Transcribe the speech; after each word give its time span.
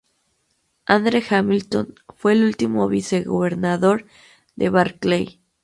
Andrew 0.87 1.21
Hamilton 1.29 1.93
fue 2.15 2.33
el 2.33 2.43
último 2.45 2.87
vicegobernador 2.87 4.07
de 4.55 4.69
Barclay. 4.71 5.39